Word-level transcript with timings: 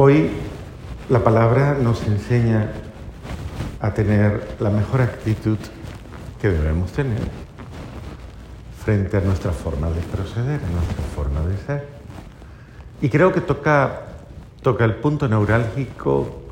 Hoy 0.00 0.30
la 1.08 1.24
palabra 1.24 1.74
nos 1.74 2.06
enseña 2.06 2.70
a 3.80 3.94
tener 3.94 4.54
la 4.60 4.70
mejor 4.70 5.00
actitud 5.00 5.58
que 6.40 6.48
debemos 6.48 6.92
tener 6.92 7.18
frente 8.84 9.16
a 9.16 9.20
nuestra 9.20 9.50
forma 9.50 9.90
de 9.90 10.00
proceder, 10.02 10.60
a 10.62 10.70
nuestra 10.70 11.02
forma 11.16 11.40
de 11.40 11.56
ser. 11.56 11.88
Y 13.02 13.08
creo 13.08 13.32
que 13.32 13.40
toca, 13.40 14.02
toca 14.62 14.84
el 14.84 14.94
punto 14.94 15.26
neurálgico 15.26 16.42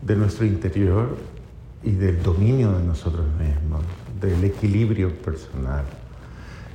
de 0.00 0.16
nuestro 0.16 0.46
interior 0.46 1.18
y 1.82 1.90
del 1.90 2.22
dominio 2.22 2.72
de 2.72 2.82
nosotros 2.82 3.26
mismos, 3.38 3.82
del 4.18 4.42
equilibrio 4.42 5.14
personal. 5.20 5.84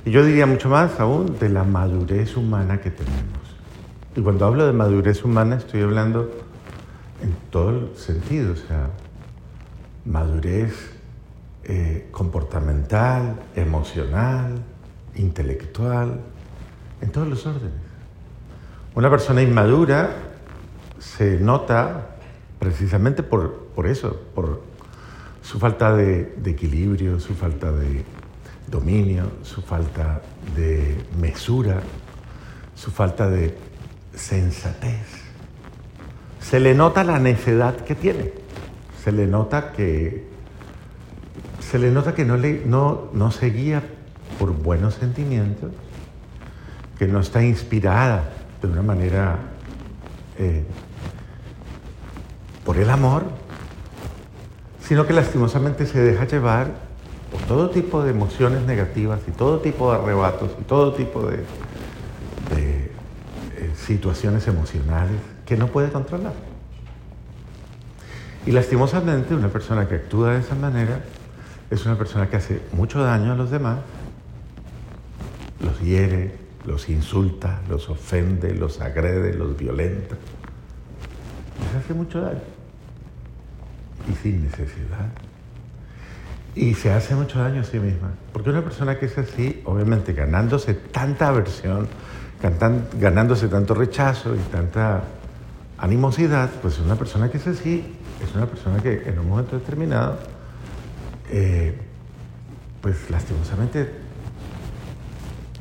Y 0.04 0.12
yo 0.12 0.24
diría 0.24 0.46
mucho 0.46 0.68
más 0.68 1.00
aún 1.00 1.36
de 1.40 1.48
la 1.48 1.64
madurez 1.64 2.36
humana 2.36 2.80
que 2.80 2.92
tenemos. 2.92 3.45
Y 4.16 4.22
cuando 4.22 4.46
hablo 4.46 4.66
de 4.66 4.72
madurez 4.72 5.22
humana 5.24 5.56
estoy 5.56 5.82
hablando 5.82 6.30
en 7.22 7.36
todo 7.50 7.68
el 7.68 7.96
sentido, 7.96 8.54
o 8.54 8.56
sea, 8.56 8.88
madurez 10.06 10.90
eh, 11.64 12.08
comportamental, 12.12 13.38
emocional, 13.54 14.62
intelectual, 15.16 16.18
en 17.02 17.10
todos 17.10 17.28
los 17.28 17.46
órdenes. 17.46 17.74
Una 18.94 19.10
persona 19.10 19.42
inmadura 19.42 20.16
se 20.98 21.38
nota 21.38 22.16
precisamente 22.58 23.22
por, 23.22 23.66
por 23.74 23.86
eso, 23.86 24.18
por 24.34 24.62
su 25.42 25.58
falta 25.58 25.94
de, 25.94 26.34
de 26.38 26.50
equilibrio, 26.50 27.20
su 27.20 27.34
falta 27.34 27.70
de 27.70 28.02
dominio, 28.66 29.30
su 29.42 29.60
falta 29.60 30.22
de 30.56 30.96
mesura, 31.20 31.82
su 32.74 32.90
falta 32.90 33.28
de 33.28 33.54
sensatez. 34.16 35.06
Se 36.40 36.58
le 36.58 36.74
nota 36.74 37.04
la 37.04 37.20
necedad 37.20 37.76
que 37.76 37.94
tiene, 37.94 38.32
se 39.04 39.12
le 39.12 39.26
nota 39.26 39.72
que 39.72 40.26
se 41.60 41.78
le 41.78 41.90
nota 41.90 42.14
que 42.14 42.24
no, 42.24 42.36
le, 42.36 42.62
no, 42.64 43.08
no 43.12 43.30
se 43.30 43.50
guía 43.50 43.82
por 44.38 44.52
buenos 44.52 44.94
sentimientos, 44.94 45.72
que 46.98 47.06
no 47.06 47.20
está 47.20 47.42
inspirada 47.42 48.30
de 48.62 48.68
una 48.68 48.82
manera 48.82 49.36
eh, 50.38 50.64
por 52.64 52.76
el 52.76 52.88
amor, 52.88 53.24
sino 54.80 55.06
que 55.06 55.12
lastimosamente 55.12 55.86
se 55.86 56.00
deja 56.00 56.24
llevar 56.26 56.70
por 57.32 57.40
todo 57.42 57.70
tipo 57.70 58.04
de 58.04 58.10
emociones 58.10 58.62
negativas 58.62 59.20
y 59.26 59.32
todo 59.32 59.58
tipo 59.58 59.92
de 59.92 59.98
arrebatos 59.98 60.52
y 60.60 60.62
todo 60.62 60.92
tipo 60.92 61.22
de, 61.26 61.44
situaciones 63.86 64.46
emocionales 64.48 65.20
que 65.44 65.56
no 65.56 65.68
puede 65.68 65.90
controlar. 65.90 66.34
Y 68.44 68.52
lastimosamente 68.52 69.34
una 69.34 69.48
persona 69.48 69.88
que 69.88 69.96
actúa 69.96 70.34
de 70.34 70.40
esa 70.40 70.54
manera 70.54 71.00
es 71.70 71.84
una 71.86 71.96
persona 71.96 72.28
que 72.28 72.36
hace 72.36 72.62
mucho 72.72 73.02
daño 73.02 73.32
a 73.32 73.36
los 73.36 73.50
demás, 73.50 73.78
los 75.60 75.80
hiere, 75.80 76.36
los 76.64 76.88
insulta, 76.88 77.60
los 77.68 77.88
ofende, 77.88 78.54
los 78.54 78.80
agrede, 78.80 79.34
los 79.34 79.56
violenta. 79.56 80.16
Les 81.60 81.82
hace 81.82 81.94
mucho 81.94 82.20
daño. 82.20 82.40
Y 84.10 84.14
sin 84.22 84.44
necesidad. 84.44 85.10
Y 86.54 86.74
se 86.74 86.92
hace 86.92 87.14
mucho 87.14 87.38
daño 87.38 87.60
a 87.60 87.64
sí 87.64 87.78
misma. 87.78 88.12
Porque 88.32 88.50
una 88.50 88.62
persona 88.62 88.98
que 88.98 89.06
es 89.06 89.18
así, 89.18 89.60
obviamente 89.64 90.12
ganándose 90.12 90.74
tanta 90.74 91.28
aversión, 91.28 91.88
ganándose 92.98 93.48
tanto 93.48 93.74
rechazo 93.74 94.34
y 94.34 94.38
tanta 94.50 95.02
animosidad, 95.78 96.50
pues 96.62 96.78
una 96.78 96.96
persona 96.96 97.30
que 97.30 97.38
es 97.38 97.46
así, 97.46 97.96
es 98.22 98.34
una 98.34 98.46
persona 98.46 98.82
que 98.82 99.08
en 99.08 99.18
un 99.18 99.28
momento 99.28 99.58
determinado, 99.58 100.18
eh, 101.30 101.78
pues 102.80 103.10
lastimosamente 103.10 103.90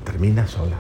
termina 0.04 0.48
sola. 0.48 0.78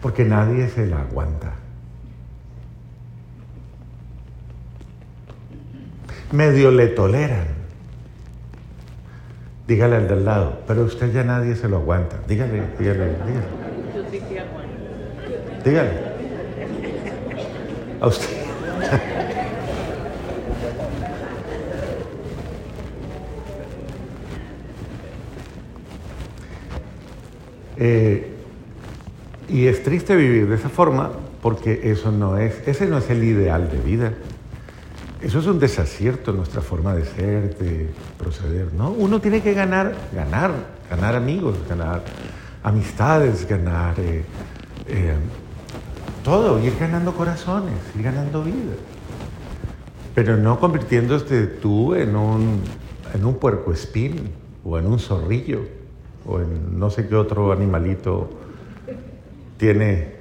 Porque 0.00 0.24
nadie 0.24 0.68
se 0.68 0.86
la 0.86 1.00
aguanta. 1.00 1.54
Medio 6.32 6.70
le 6.70 6.88
toleran 6.88 7.61
Dígale 9.66 9.96
al 9.96 10.08
del 10.08 10.24
lado, 10.24 10.58
pero 10.66 10.82
usted 10.82 11.12
ya 11.12 11.22
nadie 11.22 11.54
se 11.54 11.68
lo 11.68 11.76
aguanta. 11.76 12.20
Dígale, 12.26 12.62
dígale, 12.78 13.06
dígale. 13.06 13.46
Yo 13.94 14.02
sí 14.10 14.20
que 14.28 14.40
aguanto. 14.40 15.64
Dígale. 15.64 15.90
A 18.00 18.06
usted. 18.06 18.28
Eh, 27.84 28.30
y 29.48 29.66
es 29.66 29.82
triste 29.82 30.14
vivir 30.14 30.48
de 30.48 30.54
esa 30.54 30.68
forma 30.68 31.10
porque 31.42 31.90
eso 31.90 32.12
no 32.12 32.38
es, 32.38 32.62
ese 32.68 32.86
no 32.86 32.98
es 32.98 33.10
el 33.10 33.24
ideal 33.24 33.68
de 33.70 33.78
vida. 33.78 34.12
Eso 35.22 35.38
es 35.38 35.46
un 35.46 35.60
desacierto 35.60 36.32
en 36.32 36.38
nuestra 36.38 36.60
forma 36.62 36.94
de 36.94 37.04
ser, 37.04 37.56
de 37.56 37.88
proceder, 38.18 38.74
¿no? 38.74 38.90
Uno 38.90 39.20
tiene 39.20 39.40
que 39.40 39.54
ganar, 39.54 39.94
ganar, 40.12 40.50
ganar 40.90 41.14
amigos, 41.14 41.56
ganar 41.68 42.02
amistades, 42.64 43.46
ganar 43.48 43.94
eh, 44.00 44.24
eh, 44.88 45.14
todo, 46.24 46.60
ir 46.60 46.76
ganando 46.76 47.14
corazones, 47.14 47.74
ir 47.96 48.02
ganando 48.02 48.42
vida. 48.42 48.74
Pero 50.12 50.36
no 50.36 50.58
convirtiéndote 50.58 51.46
tú 51.46 51.94
en 51.94 52.16
un, 52.16 52.60
en 53.14 53.24
un 53.24 53.36
puercoespín 53.36 54.32
o 54.64 54.76
en 54.76 54.86
un 54.86 54.98
zorrillo 54.98 55.60
o 56.26 56.40
en 56.40 56.80
no 56.80 56.90
sé 56.90 57.06
qué 57.06 57.14
otro 57.14 57.52
animalito 57.52 58.28
tiene 59.56 60.14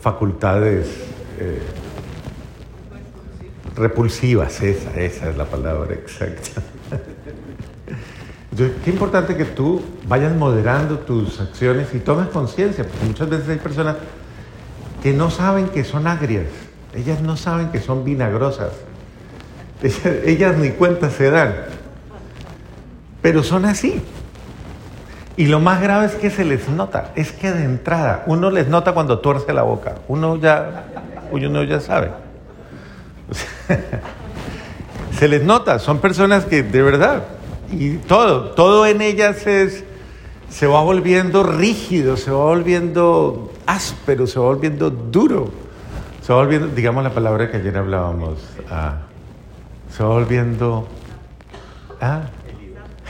facultades. 0.00 0.86
Eh, 1.40 1.60
repulsivas, 3.76 4.62
esa, 4.62 4.90
esa 5.00 5.30
es 5.30 5.36
la 5.36 5.44
palabra 5.44 5.94
exacta. 5.94 6.62
Qué 8.56 8.90
importante 8.90 9.36
que 9.36 9.44
tú 9.44 9.82
vayas 10.06 10.32
moderando 10.34 11.00
tus 11.00 11.40
acciones 11.40 11.92
y 11.92 11.98
tomes 11.98 12.28
conciencia, 12.28 12.84
porque 12.84 13.04
muchas 13.04 13.28
veces 13.28 13.48
hay 13.48 13.58
personas 13.58 13.96
que 15.02 15.12
no 15.12 15.28
saben 15.30 15.68
que 15.68 15.82
son 15.82 16.06
agrias, 16.06 16.46
ellas 16.94 17.20
no 17.20 17.36
saben 17.36 17.70
que 17.70 17.80
son 17.80 18.04
vinagrosas, 18.04 18.70
ellas, 20.24 20.56
ni 20.56 20.70
cuenta 20.70 21.10
se 21.10 21.30
dan, 21.30 21.52
pero 23.20 23.42
son 23.42 23.64
así. 23.64 24.00
Y 25.36 25.46
lo 25.46 25.58
más 25.58 25.82
grave 25.82 26.06
es 26.06 26.14
que 26.14 26.30
se 26.30 26.44
les 26.44 26.68
nota, 26.68 27.10
es 27.16 27.32
que 27.32 27.50
de 27.50 27.64
entrada, 27.64 28.22
uno 28.28 28.52
les 28.52 28.68
nota 28.68 28.92
cuando 28.92 29.18
tuerce 29.18 29.52
la 29.52 29.62
boca, 29.62 29.96
uno 30.06 30.36
ya, 30.36 30.84
uno 31.32 31.64
ya 31.64 31.80
sabe. 31.80 32.12
se 35.18 35.28
les 35.28 35.44
nota, 35.44 35.78
son 35.78 35.98
personas 35.98 36.44
que 36.44 36.62
de 36.62 36.82
verdad, 36.82 37.24
y 37.70 37.96
todo, 37.96 38.50
todo 38.50 38.86
en 38.86 39.02
ellas 39.02 39.46
es, 39.46 39.84
se 40.48 40.66
va 40.66 40.82
volviendo 40.82 41.42
rígido, 41.42 42.16
se 42.16 42.30
va 42.30 42.44
volviendo 42.44 43.52
áspero, 43.66 44.26
se 44.26 44.38
va 44.38 44.46
volviendo 44.46 44.90
duro, 44.90 45.50
se 46.22 46.32
va 46.32 46.40
volviendo, 46.40 46.68
digamos 46.68 47.02
la 47.02 47.10
palabra 47.10 47.50
que 47.50 47.56
ayer 47.58 47.76
hablábamos, 47.76 48.38
ah, 48.70 48.98
se 49.90 50.02
va 50.02 50.10
volviendo 50.10 50.88
ah, 52.00 52.22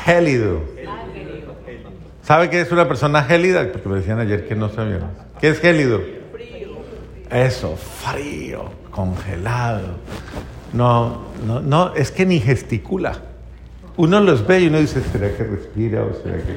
gélido. 0.05 0.61
¿Sabe 2.23 2.49
qué 2.49 2.63
es 2.63 2.73
una 2.73 2.89
persona 2.89 3.23
gélida? 3.23 3.71
Porque 3.71 3.87
me 3.87 3.97
decían 3.97 4.19
ayer 4.19 4.49
que 4.49 4.55
no 4.55 4.71
sabían. 4.71 5.11
¿Qué 5.41 5.49
es 5.49 5.61
gélido? 5.61 6.01
Eso, 7.35 7.77
frío, 7.77 8.71
congelado. 8.93 9.97
No, 10.73 11.23
no, 11.45 11.61
no, 11.61 11.93
es 11.95 12.13
que 12.13 12.25
ni 12.25 12.39
gesticula. 12.39 13.19
Uno 13.97 14.21
los 14.21 14.47
ve 14.47 14.61
y 14.61 14.69
uno 14.69 14.79
dice, 14.79 15.03
¿será 15.03 15.37
que 15.37 15.43
respira 15.43 16.05
o 16.05 16.15
será 16.15 16.37
que... 16.37 16.57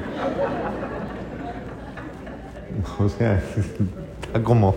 O 3.04 3.10
sea, 3.10 3.42
está 4.22 4.44
como, 4.44 4.76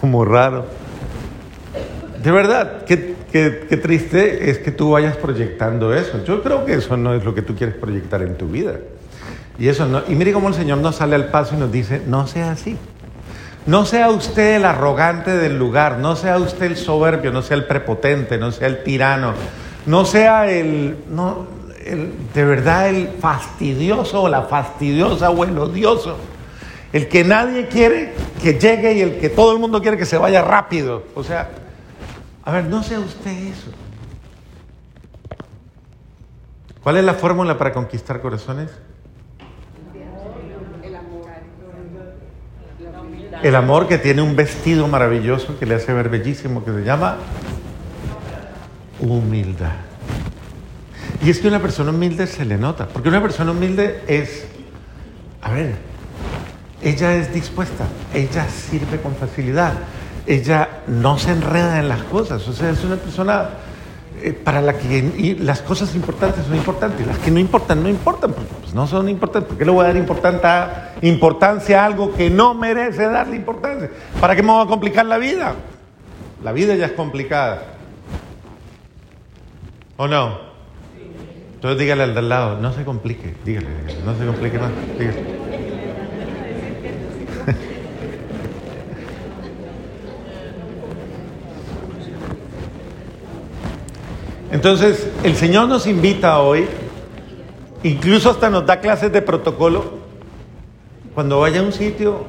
como 0.00 0.24
raro. 0.24 0.64
De 2.22 2.30
verdad, 2.30 2.84
qué, 2.86 3.14
qué, 3.30 3.66
qué, 3.68 3.76
triste 3.76 4.50
es 4.50 4.58
que 4.58 4.70
tú 4.70 4.92
vayas 4.92 5.18
proyectando 5.18 5.94
eso. 5.94 6.24
Yo 6.24 6.42
creo 6.42 6.64
que 6.64 6.74
eso 6.74 6.96
no 6.96 7.12
es 7.12 7.22
lo 7.26 7.34
que 7.34 7.42
tú 7.42 7.54
quieres 7.54 7.76
proyectar 7.76 8.22
en 8.22 8.38
tu 8.38 8.48
vida. 8.48 8.78
Y 9.58 9.68
eso 9.68 9.84
no. 9.86 10.02
Y 10.08 10.14
mire 10.14 10.32
cómo 10.32 10.48
el 10.48 10.54
Señor 10.54 10.78
nos 10.78 10.96
sale 10.96 11.14
al 11.14 11.26
paso 11.26 11.56
y 11.56 11.58
nos 11.58 11.70
dice, 11.70 12.00
no 12.06 12.26
sea 12.26 12.52
así. 12.52 12.78
No 13.66 13.84
sea 13.84 14.10
usted 14.10 14.56
el 14.56 14.64
arrogante 14.64 15.36
del 15.36 15.58
lugar, 15.58 15.98
no 15.98 16.16
sea 16.16 16.38
usted 16.38 16.66
el 16.66 16.76
soberbio, 16.76 17.30
no 17.30 17.42
sea 17.42 17.56
el 17.56 17.66
prepotente, 17.66 18.38
no 18.38 18.52
sea 18.52 18.68
el 18.68 18.82
tirano, 18.82 19.34
no 19.86 20.04
sea 20.04 20.50
el, 20.50 20.96
no, 21.10 21.46
el 21.84 22.12
de 22.32 22.44
verdad 22.44 22.88
el 22.88 23.08
fastidioso 23.20 24.22
o 24.22 24.28
la 24.28 24.42
fastidiosa 24.42 25.30
o 25.30 25.44
el 25.44 25.58
odioso. 25.58 26.16
El 26.92 27.06
que 27.08 27.22
nadie 27.22 27.68
quiere 27.68 28.14
que 28.42 28.54
llegue 28.54 28.94
y 28.94 29.00
el 29.02 29.18
que 29.18 29.28
todo 29.28 29.52
el 29.52 29.58
mundo 29.58 29.80
quiere 29.80 29.96
que 29.96 30.06
se 30.06 30.18
vaya 30.18 30.42
rápido. 30.42 31.04
O 31.14 31.22
sea, 31.22 31.50
a 32.44 32.50
ver, 32.50 32.64
no 32.64 32.82
sea 32.82 32.98
usted 32.98 33.30
eso. 33.30 33.70
¿Cuál 36.82 36.96
es 36.96 37.04
la 37.04 37.14
fórmula 37.14 37.58
para 37.58 37.72
conquistar 37.72 38.20
corazones? 38.20 38.70
El 43.42 43.56
amor 43.56 43.88
que 43.88 43.96
tiene 43.96 44.20
un 44.20 44.36
vestido 44.36 44.86
maravilloso 44.86 45.58
que 45.58 45.64
le 45.64 45.74
hace 45.74 45.92
ver 45.92 46.10
bellísimo, 46.10 46.64
que 46.64 46.72
se 46.72 46.84
llama 46.84 47.16
humildad. 49.00 49.72
Y 51.24 51.30
es 51.30 51.38
que 51.38 51.48
una 51.48 51.60
persona 51.60 51.90
humilde 51.90 52.26
se 52.26 52.44
le 52.44 52.58
nota, 52.58 52.86
porque 52.86 53.08
una 53.08 53.22
persona 53.22 53.52
humilde 53.52 54.02
es, 54.06 54.46
a 55.42 55.52
ver, 55.52 55.74
ella 56.82 57.14
es 57.16 57.32
dispuesta, 57.32 57.84
ella 58.14 58.46
sirve 58.48 59.00
con 59.00 59.14
facilidad, 59.14 59.74
ella 60.26 60.82
no 60.86 61.18
se 61.18 61.32
enreda 61.32 61.78
en 61.78 61.88
las 61.88 62.02
cosas, 62.04 62.46
o 62.46 62.52
sea, 62.52 62.70
es 62.70 62.84
una 62.84 62.96
persona 62.96 63.50
eh, 64.22 64.32
para 64.32 64.60
la 64.60 64.76
que 64.76 65.36
las 65.40 65.62
cosas 65.62 65.94
importantes 65.94 66.44
son 66.44 66.56
importantes, 66.56 67.06
las 67.06 67.18
que 67.18 67.30
no 67.30 67.38
importan, 67.38 67.82
no 67.82 67.88
importan, 67.88 68.32
pues, 68.32 68.46
pues 68.60 68.74
no 68.74 68.86
son 68.86 69.08
importantes. 69.08 69.48
¿Por 69.48 69.58
qué 69.58 69.64
le 69.64 69.70
voy 69.70 69.84
a 69.84 69.88
dar 69.88 69.96
importancia 69.96 71.82
a 71.82 71.86
algo 71.86 72.12
que 72.14 72.30
no 72.30 72.54
merece 72.54 73.04
darle 73.04 73.36
importancia? 73.36 73.90
¿Para 74.20 74.36
qué 74.36 74.42
me 74.42 74.52
voy 74.52 74.64
a 74.64 74.66
complicar 74.66 75.06
la 75.06 75.18
vida? 75.18 75.54
La 76.42 76.52
vida 76.52 76.74
ya 76.74 76.86
es 76.86 76.92
complicada. 76.92 77.62
¿O 79.96 80.08
no? 80.08 80.50
Entonces 81.54 81.78
dígale 81.78 82.04
al 82.04 82.14
de 82.14 82.20
al 82.20 82.28
lado, 82.30 82.58
no 82.58 82.72
se 82.72 82.84
complique, 82.84 83.34
dígale, 83.44 83.68
no 84.04 84.16
se 84.16 84.24
complique 84.24 84.58
más, 84.58 84.70
dígale. 84.98 85.49
Entonces, 94.50 95.08
el 95.22 95.36
Señor 95.36 95.68
nos 95.68 95.86
invita 95.86 96.40
hoy, 96.40 96.66
incluso 97.84 98.30
hasta 98.30 98.50
nos 98.50 98.66
da 98.66 98.80
clases 98.80 99.12
de 99.12 99.22
protocolo. 99.22 100.00
Cuando 101.14 101.40
vaya 101.40 101.60
a 101.60 101.62
un 101.62 101.72
sitio, 101.72 102.24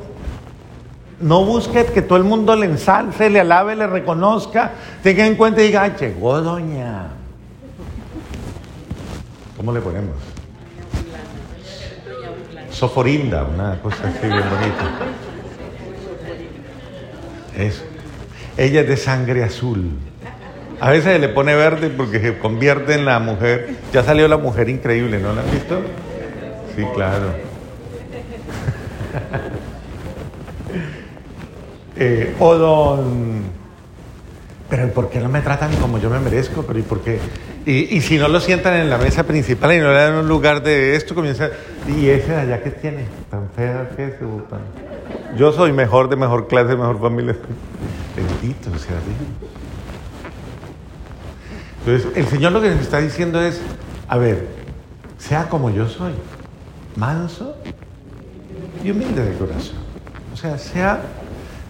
no 1.19 1.43
busque 1.45 1.85
que 1.85 2.01
todo 2.01 2.17
el 2.17 2.23
mundo 2.23 2.55
le 2.55 2.67
ensalce, 2.67 3.29
le 3.29 3.39
alabe, 3.39 3.75
le 3.75 3.87
reconozca, 3.87 4.71
tenga 5.01 5.25
en 5.25 5.35
cuenta 5.35 5.61
y 5.61 5.67
diga, 5.67 5.83
Ay, 5.83 5.93
llegó 5.99 6.41
doña. 6.41 7.07
¿Cómo 9.57 9.71
le 9.71 9.81
ponemos? 9.81 10.15
Soforinda, 12.69 13.43
una 13.43 13.79
cosa 13.81 14.07
así 14.07 14.27
bien 14.27 14.43
bonita. 14.49 14.91
Eso. 17.57 17.83
Ella 18.57 18.81
es 18.81 18.87
de 18.87 18.97
sangre 18.97 19.43
azul. 19.43 19.91
A 20.81 20.89
veces 20.89 21.21
le 21.21 21.29
pone 21.29 21.53
verde 21.53 21.91
porque 21.91 22.19
se 22.19 22.39
convierte 22.39 22.95
en 22.95 23.05
la 23.05 23.19
mujer. 23.19 23.75
Ya 23.93 24.03
salió 24.03 24.27
la 24.27 24.37
mujer 24.37 24.67
increíble, 24.67 25.19
¿no 25.19 25.31
la 25.31 25.41
han 25.41 25.51
visto? 25.51 25.79
Sí, 26.75 26.83
claro. 26.95 27.27
eh, 31.97 32.35
o 32.39 32.55
don. 32.55 33.43
Pero 34.71 34.91
¿por 34.91 35.11
qué 35.11 35.19
no 35.19 35.29
me 35.29 35.41
tratan 35.41 35.75
como 35.75 35.99
yo 35.99 36.09
me 36.09 36.19
merezco? 36.19 36.63
Pero 36.63 36.79
¿y 36.79 36.81
por 36.81 37.01
qué? 37.01 37.19
Y, 37.63 38.01
si 38.01 38.17
no 38.17 38.27
lo 38.27 38.39
sientan 38.39 38.73
en 38.73 38.89
la 38.89 38.97
mesa 38.97 39.23
principal 39.23 39.73
y 39.73 39.77
no 39.77 39.89
le 39.89 39.99
dan 39.99 40.15
un 40.15 40.27
lugar 40.27 40.63
de 40.63 40.95
esto, 40.95 41.13
comienza. 41.13 41.51
¿Y 41.87 42.09
ese 42.09 42.31
de 42.31 42.37
allá 42.37 42.63
que 42.63 42.71
tiene? 42.71 43.05
Tan 43.29 43.51
fea 43.55 43.87
que 43.95 44.05
es. 44.05 44.13
Yo 45.37 45.51
soy 45.51 45.73
mejor, 45.73 46.09
de 46.09 46.15
mejor 46.15 46.47
clase, 46.47 46.69
de 46.69 46.77
mejor 46.77 46.99
familia. 46.99 47.35
Bendito 48.15 48.71
sea 48.79 48.95
Dios. 48.95 49.51
Entonces, 51.85 52.11
el 52.15 52.25
Señor 52.27 52.51
lo 52.51 52.61
que 52.61 52.69
nos 52.69 52.79
está 52.79 52.99
diciendo 52.99 53.41
es, 53.41 53.59
a 54.07 54.17
ver, 54.17 54.47
sea 55.17 55.49
como 55.49 55.71
yo 55.71 55.89
soy, 55.89 56.13
manso 56.95 57.55
y 58.83 58.91
humilde 58.91 59.25
de 59.25 59.35
corazón. 59.35 59.77
O 60.31 60.37
sea, 60.37 60.59
sea 60.59 61.01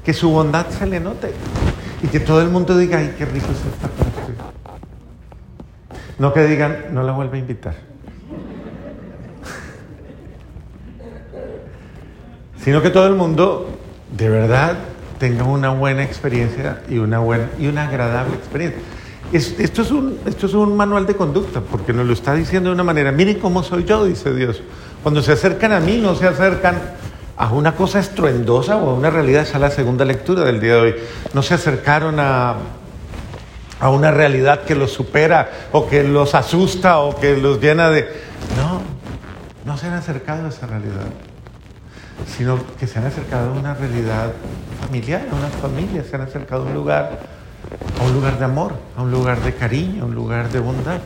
que 0.03 0.13
su 0.13 0.29
bondad 0.29 0.67
se 0.69 0.85
le 0.85 0.99
note 0.99 1.31
y 2.03 2.07
que 2.07 2.19
todo 2.19 2.41
el 2.41 2.49
mundo 2.49 2.77
diga, 2.77 2.97
ay, 2.97 3.15
qué 3.17 3.23
rico 3.25 3.47
es 3.51 3.59
con 3.59 3.69
usted. 4.07 4.33
No 6.19 6.33
que 6.33 6.45
digan, 6.45 6.87
no 6.91 7.03
la 7.03 7.13
vuelva 7.13 7.35
a 7.35 7.39
invitar. 7.39 7.75
Sino 12.63 12.81
que 12.81 12.89
todo 12.89 13.07
el 13.07 13.15
mundo 13.15 13.77
de 14.17 14.27
verdad 14.27 14.75
tenga 15.19 15.45
una 15.45 15.69
buena 15.69 16.03
experiencia 16.03 16.81
y 16.89 16.97
una 16.97 17.19
buena 17.19 17.47
y 17.57 17.67
una 17.67 17.87
agradable 17.87 18.35
experiencia 18.35 18.81
esto, 19.37 19.81
es 19.81 19.91
un, 19.91 20.19
esto 20.25 20.45
es 20.45 20.53
un 20.53 20.75
manual 20.75 21.05
de 21.05 21.15
conducta, 21.15 21.61
porque 21.61 21.93
nos 21.93 22.05
lo 22.05 22.13
está 22.13 22.33
diciendo 22.33 22.69
de 22.69 22.75
una 22.75 22.83
manera, 22.83 23.11
miren 23.11 23.39
cómo 23.39 23.63
soy 23.63 23.85
yo, 23.85 24.05
dice 24.05 24.33
Dios. 24.33 24.61
Cuando 25.03 25.21
se 25.21 25.31
acercan 25.31 25.71
a 25.71 25.79
mí, 25.79 25.97
no 25.97 26.15
se 26.15 26.27
acercan 26.27 26.75
a 27.37 27.51
una 27.51 27.75
cosa 27.75 27.99
estruendosa 27.99 28.77
o 28.77 28.91
a 28.91 28.93
una 28.93 29.09
realidad, 29.09 29.43
esa 29.43 29.55
es 29.55 29.61
la 29.61 29.71
segunda 29.71 30.05
lectura 30.05 30.43
del 30.43 30.59
día 30.59 30.75
de 30.75 30.81
hoy. 30.81 30.95
No 31.33 31.41
se 31.41 31.53
acercaron 31.53 32.19
a, 32.19 32.55
a 33.79 33.89
una 33.89 34.11
realidad 34.11 34.61
que 34.61 34.75
los 34.75 34.91
supera 34.91 35.49
o 35.71 35.87
que 35.87 36.03
los 36.03 36.35
asusta 36.35 36.99
o 36.99 37.19
que 37.19 37.37
los 37.37 37.59
llena 37.59 37.89
de... 37.89 38.07
No, 38.57 38.81
no 39.65 39.77
se 39.77 39.87
han 39.87 39.93
acercado 39.93 40.45
a 40.45 40.49
esa 40.49 40.67
realidad, 40.67 41.07
sino 42.27 42.59
que 42.77 42.85
se 42.85 42.99
han 42.99 43.05
acercado 43.05 43.49
a 43.49 43.53
una 43.53 43.73
realidad 43.73 44.33
familiar, 44.85 45.25
a 45.31 45.35
una 45.35 45.47
familia, 45.47 46.03
se 46.03 46.15
han 46.15 46.23
acercado 46.23 46.63
a 46.63 46.65
un 46.65 46.73
lugar 46.73 47.40
a 47.99 48.03
un 48.03 48.13
lugar 48.13 48.39
de 48.39 48.45
amor, 48.45 48.73
a 48.95 49.01
un 49.01 49.11
lugar 49.11 49.41
de 49.41 49.53
cariño, 49.53 50.03
a 50.03 50.05
un 50.05 50.15
lugar 50.15 50.49
de 50.49 50.59
bondad. 50.59 50.99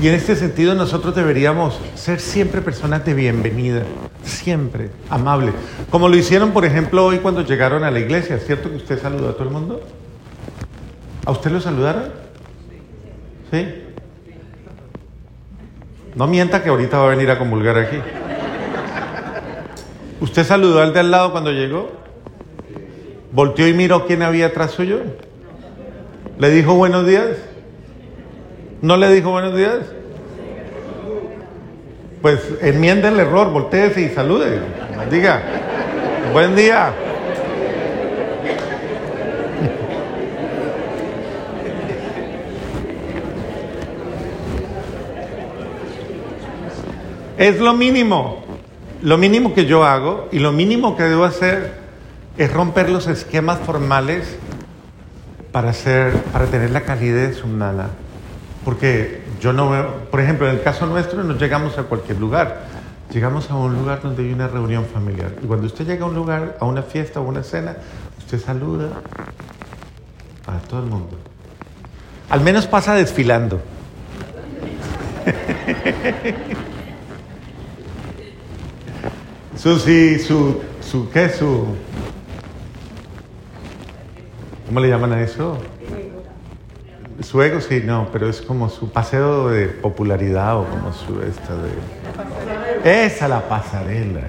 Y 0.00 0.06
en 0.06 0.14
este 0.14 0.36
sentido 0.36 0.74
nosotros 0.74 1.14
deberíamos 1.14 1.80
ser 1.96 2.20
siempre 2.20 2.60
personas 2.60 3.04
de 3.04 3.14
bienvenida, 3.14 3.82
siempre 4.22 4.90
amables. 5.10 5.54
Como 5.90 6.08
lo 6.08 6.16
hicieron, 6.16 6.52
por 6.52 6.64
ejemplo, 6.64 7.04
hoy 7.04 7.18
cuando 7.18 7.42
llegaron 7.42 7.82
a 7.82 7.90
la 7.90 7.98
iglesia. 7.98 8.36
¿Es 8.36 8.46
cierto 8.46 8.70
que 8.70 8.76
usted 8.76 9.00
saludó 9.00 9.30
a 9.30 9.32
todo 9.32 9.44
el 9.44 9.50
mundo? 9.50 9.80
¿A 11.24 11.32
usted 11.32 11.50
lo 11.50 11.60
saludaron? 11.60 12.04
¿Sí? 13.50 13.66
No 16.14 16.26
mienta 16.26 16.62
que 16.62 16.68
ahorita 16.68 16.98
va 16.98 17.06
a 17.06 17.10
venir 17.10 17.30
a 17.30 17.38
comulgar 17.38 17.76
aquí. 17.76 17.96
¿Usted 20.20 20.44
saludó 20.44 20.80
al 20.80 20.92
de 20.92 21.00
al 21.00 21.10
lado 21.10 21.32
cuando 21.32 21.50
llegó? 21.50 21.90
¿Volteó 23.32 23.66
y 23.66 23.74
miró 23.74 24.06
quién 24.06 24.22
había 24.22 24.46
atrás 24.46 24.72
suyo? 24.72 25.00
¿Le 26.38 26.50
dijo 26.50 26.74
buenos 26.74 27.04
días? 27.04 27.36
¿No 28.80 28.96
le 28.96 29.10
dijo 29.10 29.32
buenos 29.32 29.56
días? 29.56 29.78
Pues 32.22 32.40
enmienda 32.62 33.08
el 33.08 33.18
error, 33.18 33.50
volteese 33.50 34.02
y 34.02 34.08
salude. 34.10 34.60
Diga, 35.10 35.42
buen 36.32 36.54
día. 36.54 36.92
Es 47.36 47.58
lo 47.58 47.74
mínimo, 47.74 48.44
lo 49.02 49.18
mínimo 49.18 49.54
que 49.54 49.66
yo 49.66 49.84
hago 49.84 50.28
y 50.30 50.38
lo 50.38 50.52
mínimo 50.52 50.96
que 50.96 51.02
debo 51.02 51.24
hacer 51.24 51.72
es 52.36 52.52
romper 52.52 52.90
los 52.90 53.08
esquemas 53.08 53.58
formales 53.58 54.38
para, 55.62 55.72
para 56.32 56.46
tener 56.46 56.70
la 56.70 56.82
calidez 56.82 57.42
humana. 57.42 57.88
Porque 58.64 59.24
yo 59.40 59.52
no 59.52 59.70
veo, 59.70 60.04
por 60.08 60.20
ejemplo, 60.20 60.48
en 60.48 60.54
el 60.54 60.62
caso 60.62 60.86
nuestro 60.86 61.24
no 61.24 61.36
llegamos 61.36 61.76
a 61.78 61.82
cualquier 61.82 62.20
lugar, 62.20 62.66
llegamos 63.12 63.50
a 63.50 63.56
un 63.56 63.74
lugar 63.74 64.00
donde 64.00 64.22
hay 64.22 64.32
una 64.32 64.46
reunión 64.46 64.86
familiar. 64.86 65.32
Y 65.42 65.46
cuando 65.46 65.66
usted 65.66 65.84
llega 65.84 66.04
a 66.04 66.08
un 66.08 66.14
lugar, 66.14 66.56
a 66.60 66.64
una 66.64 66.82
fiesta 66.82 67.18
o 67.20 67.24
una 67.24 67.42
cena, 67.42 67.76
usted 68.18 68.40
saluda 68.40 68.90
a 70.46 70.58
todo 70.68 70.78
el 70.80 70.86
mundo. 70.86 71.18
Al 72.30 72.40
menos 72.40 72.68
pasa 72.68 72.94
desfilando. 72.94 73.60
su, 79.56 79.76
sí, 79.80 80.20
su, 80.20 80.62
su, 80.80 81.10
¿qué? 81.10 81.30
Su, 81.30 81.74
¿Cómo 84.68 84.80
le 84.80 84.90
llaman 84.90 85.14
a 85.14 85.22
eso? 85.22 85.56
Su 87.22 87.40
ego, 87.40 87.58
sí, 87.62 87.82
no, 87.82 88.08
pero 88.12 88.28
es 88.28 88.42
como 88.42 88.68
su 88.68 88.92
paseo 88.92 89.48
de 89.48 89.66
popularidad 89.68 90.58
o 90.58 90.66
como 90.66 90.92
su 90.92 91.22
esta 91.22 91.54
de... 92.84 93.06
Esa 93.06 93.28
la 93.28 93.48
pasarela. 93.48 94.20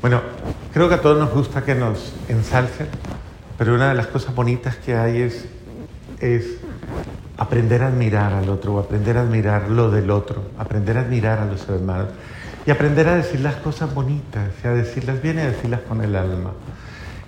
Bueno, 0.00 0.22
creo 0.72 0.88
que 0.88 0.94
a 0.94 1.02
todos 1.02 1.18
nos 1.18 1.30
gusta 1.30 1.62
que 1.62 1.74
nos 1.74 2.14
ensalcen, 2.30 2.88
pero 3.58 3.74
una 3.74 3.90
de 3.90 3.94
las 3.94 4.06
cosas 4.06 4.34
bonitas 4.34 4.76
que 4.76 4.96
hay 4.96 5.20
es, 5.20 5.44
es 6.20 6.56
aprender 7.36 7.82
a 7.82 7.88
admirar 7.88 8.32
al 8.32 8.48
otro, 8.48 8.78
aprender 8.78 9.18
a 9.18 9.20
admirar 9.20 9.68
lo 9.68 9.90
del 9.90 10.10
otro, 10.10 10.42
aprender 10.56 10.96
a 10.96 11.02
admirar 11.02 11.40
a 11.40 11.44
los 11.44 11.68
hermanos 11.68 12.08
y 12.66 12.70
aprender 12.70 13.08
a 13.08 13.16
decir 13.16 13.40
las 13.40 13.56
cosas 13.56 13.92
bonitas, 13.94 14.50
y 14.62 14.66
a 14.66 14.72
decirlas 14.72 15.22
bien 15.22 15.38
y 15.38 15.40
a 15.40 15.50
decirlas 15.50 15.80
con 15.88 16.02
el 16.02 16.14
alma. 16.14 16.52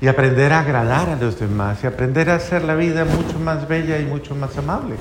Y 0.00 0.08
aprender 0.08 0.52
a 0.52 0.60
agradar 0.60 1.08
a 1.10 1.16
los 1.16 1.38
demás 1.38 1.78
y 1.84 1.86
aprender 1.86 2.28
a 2.28 2.34
hacer 2.34 2.64
la 2.64 2.74
vida 2.74 3.04
mucho 3.04 3.38
más 3.38 3.68
bella 3.68 4.00
y 4.00 4.04
mucho 4.04 4.34
más 4.34 4.58
amable. 4.58 4.96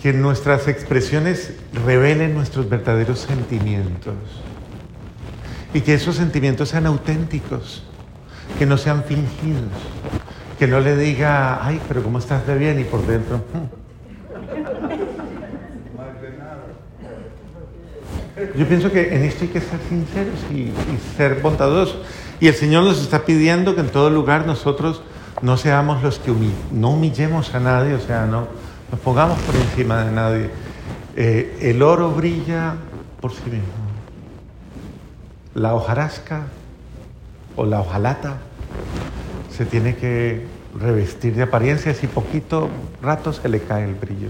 Que 0.00 0.12
nuestras 0.12 0.68
expresiones 0.68 1.52
revelen 1.84 2.34
nuestros 2.34 2.68
verdaderos 2.68 3.20
sentimientos. 3.20 4.14
Y 5.72 5.80
que 5.80 5.94
esos 5.94 6.16
sentimientos 6.16 6.68
sean 6.68 6.86
auténticos, 6.86 7.82
que 8.58 8.66
no 8.66 8.78
sean 8.78 9.02
fingidos. 9.02 9.72
Que 10.58 10.68
no 10.68 10.78
le 10.78 10.96
diga, 10.96 11.66
ay, 11.66 11.80
pero 11.88 12.02
¿cómo 12.02 12.18
estás 12.18 12.46
de 12.46 12.56
bien? 12.56 12.78
Y 12.78 12.84
por 12.84 13.04
dentro. 13.04 13.42
Yo 18.56 18.66
pienso 18.66 18.90
que 18.90 19.14
en 19.14 19.24
esto 19.24 19.44
hay 19.44 19.50
que 19.50 19.60
ser 19.60 19.78
sinceros 19.88 20.38
y, 20.50 20.62
y 20.62 21.00
ser 21.16 21.40
bondadosos. 21.40 21.98
Y 22.40 22.48
el 22.48 22.54
Señor 22.54 22.84
nos 22.84 23.00
está 23.00 23.24
pidiendo 23.24 23.74
que 23.74 23.80
en 23.80 23.88
todo 23.88 24.10
lugar 24.10 24.46
nosotros 24.46 25.02
no 25.42 25.56
seamos 25.56 26.02
los 26.02 26.18
que 26.18 26.32
no 26.72 26.90
humillemos 26.90 27.54
a 27.54 27.60
nadie, 27.60 27.94
o 27.94 28.00
sea, 28.00 28.26
no 28.26 28.48
nos 28.90 29.00
pongamos 29.00 29.38
por 29.40 29.54
encima 29.56 30.04
de 30.04 30.12
nadie. 30.12 30.50
Eh, 31.16 31.58
el 31.60 31.82
oro 31.82 32.10
brilla 32.10 32.74
por 33.20 33.32
sí 33.32 33.44
mismo. 33.44 33.64
La 35.54 35.74
hojarasca 35.74 36.42
o 37.56 37.64
la 37.64 37.80
hojalata 37.80 38.38
se 39.50 39.64
tiene 39.64 39.96
que 39.96 40.46
revestir 40.78 41.34
de 41.36 41.42
apariencias 41.42 42.02
y 42.02 42.08
poquito 42.08 42.68
rato 43.00 43.32
se 43.32 43.48
le 43.48 43.60
cae 43.60 43.84
el 43.84 43.94
brillo. 43.94 44.28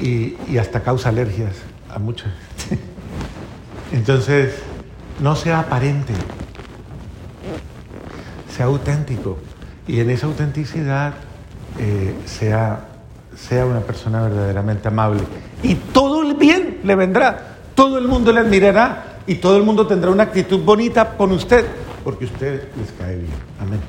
Y 0.00 0.58
hasta 0.58 0.82
causa 0.82 1.10
alergias 1.10 1.56
a 1.92 1.98
mucha 1.98 2.24
gente. 2.68 2.84
Entonces, 3.92 4.54
no 5.20 5.36
sea 5.36 5.60
aparente, 5.60 6.14
sea 8.54 8.66
auténtico. 8.66 9.38
Y 9.86 10.00
en 10.00 10.10
esa 10.10 10.26
autenticidad 10.26 11.14
eh, 11.78 12.14
sea, 12.26 12.86
sea 13.36 13.66
una 13.66 13.80
persona 13.80 14.22
verdaderamente 14.22 14.88
amable. 14.88 15.22
Y 15.62 15.74
todo 15.74 16.22
el 16.22 16.34
bien 16.34 16.80
le 16.84 16.94
vendrá, 16.94 17.56
todo 17.74 17.98
el 17.98 18.08
mundo 18.08 18.32
le 18.32 18.40
admirará 18.40 19.18
y 19.26 19.36
todo 19.36 19.56
el 19.56 19.62
mundo 19.62 19.86
tendrá 19.86 20.10
una 20.10 20.24
actitud 20.24 20.60
bonita 20.60 21.16
con 21.16 21.32
usted, 21.32 21.64
porque 22.04 22.24
usted 22.24 22.68
les 22.76 22.92
cae 22.92 23.16
bien. 23.16 23.32
Amén. 23.60 23.80